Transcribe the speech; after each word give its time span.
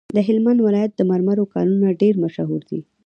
د 0.15 0.17
هلمند 0.27 0.59
ولایت 0.67 0.91
د 0.95 1.01
مرمرو 1.11 1.49
کانونه 1.53 1.87
ډیر 2.01 2.13
مشهور 2.23 2.61
دي. 2.69 2.79